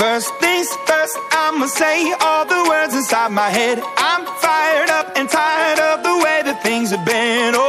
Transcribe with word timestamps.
First 0.00 0.34
things 0.36 0.66
first, 0.86 1.14
I'ma 1.30 1.66
say 1.66 2.10
all 2.22 2.46
the 2.46 2.64
words 2.70 2.94
inside 2.94 3.32
my 3.32 3.50
head. 3.50 3.82
I'm 3.98 4.24
fired 4.40 4.88
up 4.88 5.12
and 5.14 5.28
tired 5.28 5.78
of 5.78 6.02
the 6.02 6.16
way 6.24 6.40
that 6.42 6.62
things 6.62 6.90
have 6.90 7.04
been. 7.04 7.59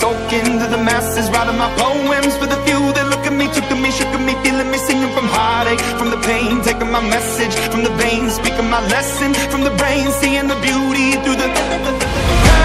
Soul 0.00 0.16
into 0.32 0.66
the 0.66 0.78
masses, 0.78 1.28
writing 1.30 1.58
my 1.58 1.68
poems 1.76 2.34
for 2.40 2.46
the 2.46 2.56
few 2.64 2.80
that 2.96 3.06
look 3.12 3.24
at 3.28 3.34
me, 3.36 3.46
took 3.52 3.66
to 3.68 3.76
me, 3.76 3.90
shook 3.90 4.08
at 4.16 4.22
me, 4.24 4.32
feeling 4.42 4.70
me, 4.72 4.78
singing 4.78 5.12
from 5.12 5.26
heartache, 5.28 5.82
from 5.98 6.08
the 6.08 6.20
pain, 6.24 6.62
taking 6.62 6.90
my 6.90 7.02
message 7.16 7.54
from 7.70 7.84
the 7.84 7.92
veins, 8.00 8.32
speaking 8.34 8.68
my 8.70 8.80
lesson 8.88 9.34
from 9.52 9.62
the 9.62 9.74
brain, 9.76 10.10
seeing 10.20 10.48
the 10.48 10.58
beauty 10.64 11.12
through 11.22 11.36
the 11.36 12.59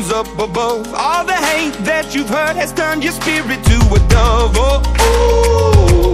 ones 0.00 0.12
up 0.12 0.26
above. 0.38 0.92
All 0.94 1.24
the 1.24 1.34
hate 1.34 1.74
that 1.84 2.14
you've 2.14 2.28
heard 2.28 2.56
has 2.56 2.72
turned 2.72 3.02
your 3.02 3.12
spirit 3.12 3.62
to 3.64 3.76
a 3.94 3.98
dove. 4.08 4.52
Oh, 4.56 4.80
ooh, 5.00 6.09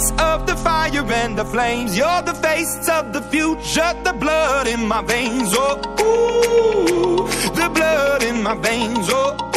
grace 0.00 0.20
of 0.20 0.46
the 0.46 0.56
fire 0.56 1.12
and 1.12 1.36
the 1.36 1.44
flames. 1.44 1.96
You're 1.96 2.22
the 2.22 2.34
face 2.34 2.88
of 2.88 3.12
the 3.12 3.22
future, 3.22 3.92
the 4.04 4.12
blood 4.12 4.66
in 4.66 4.86
my 4.86 5.02
veins. 5.02 5.52
Oh, 5.54 5.76
ooh, 6.00 7.26
the 7.54 7.68
blood 7.68 8.22
in 8.22 8.42
my 8.42 8.54
veins. 8.54 9.08
Oh, 9.10 9.49